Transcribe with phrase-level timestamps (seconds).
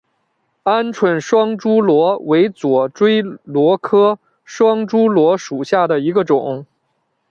[0.63, 6.65] 鹌鹑双珠螺为左锥螺科双珠螺属下的一个种。